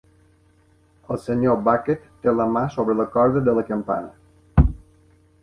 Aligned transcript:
El 1.15 1.19
senyor 1.25 1.59
Bucket 1.67 2.07
té 2.23 2.33
la 2.39 2.49
ma 2.55 2.65
sobre 2.77 2.97
la 3.03 3.07
corda 3.19 3.45
de 3.51 3.55
la 3.61 3.67
campana. 3.69 4.69